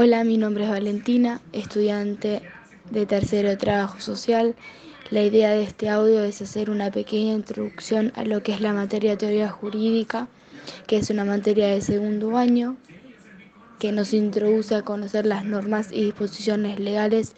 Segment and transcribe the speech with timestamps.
[0.00, 2.40] Hola, mi nombre es Valentina, estudiante
[2.88, 4.54] de tercero de trabajo social.
[5.10, 8.72] La idea de este audio es hacer una pequeña introducción a lo que es la
[8.72, 10.28] materia de teoría jurídica,
[10.86, 12.76] que es una materia de segundo año,
[13.80, 17.34] que nos introduce a conocer las normas y disposiciones legales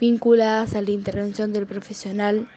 [0.00, 2.48] vinculadas a la intervención del profesional,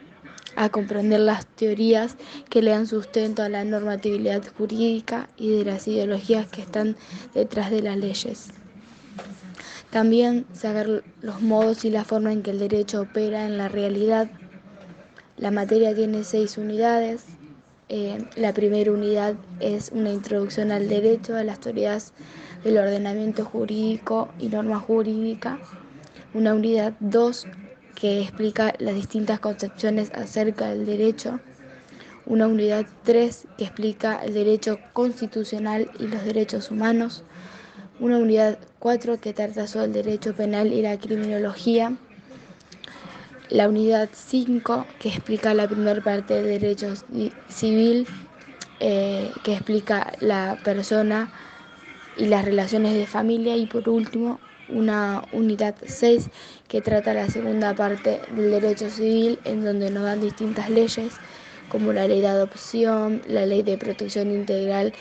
[0.56, 2.16] a comprender las teorías
[2.50, 6.96] que le dan sustento a la normatividad jurídica y de las ideologías que están
[7.34, 8.61] detrás de las leyes.
[9.90, 14.30] También saber los modos y la forma en que el derecho opera en la realidad.
[15.36, 17.26] La materia tiene seis unidades.
[17.90, 22.14] Eh, la primera unidad es una introducción al derecho, a las teorías
[22.64, 25.58] del ordenamiento jurídico y norma jurídica.
[26.32, 27.46] Una unidad 2
[27.94, 31.38] que explica las distintas concepciones acerca del derecho.
[32.24, 37.24] Una unidad 3 que explica el derecho constitucional y los derechos humanos
[38.00, 41.96] una unidad 4 que trata sobre el derecho penal y la criminología,
[43.48, 46.94] la unidad 5 que explica la primera parte del derecho
[47.48, 48.06] civil,
[48.80, 51.32] eh, que explica la persona
[52.16, 53.56] y las relaciones de familia.
[53.56, 56.30] Y por último una unidad 6
[56.68, 61.12] que trata la segunda parte del derecho civil en donde nos dan distintas leyes
[61.68, 64.92] como la ley de adopción, la ley de protección integral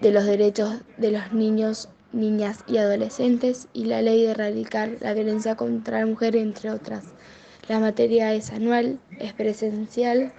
[0.00, 5.14] de los derechos de los niños, niñas y adolescentes y la ley de erradicar la
[5.14, 7.04] violencia contra la mujer, entre otras.
[7.68, 10.32] La materia es anual, es presencial,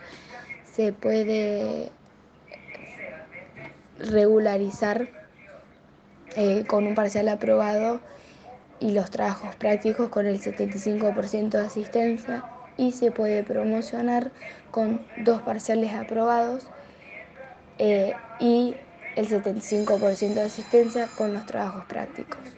[0.74, 1.92] se puede
[4.00, 5.10] regularizar
[6.36, 8.02] eh, con un parcial aprobado
[8.80, 12.44] y los trabajos prácticos con el 75% de asistencia
[12.78, 14.32] y se puede promocionar
[14.72, 16.64] con dos parciales aprobados
[17.78, 18.76] eh, y
[19.16, 22.58] el 75% de asistencia con los trabajos prácticos.